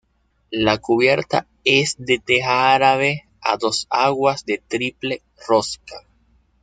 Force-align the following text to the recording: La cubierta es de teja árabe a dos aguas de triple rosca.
La 0.49 0.79
cubierta 0.79 1.45
es 1.63 1.95
de 1.99 2.17
teja 2.17 2.73
árabe 2.73 3.29
a 3.39 3.55
dos 3.57 3.85
aguas 3.91 4.45
de 4.45 4.57
triple 4.67 5.21
rosca. 5.47 6.07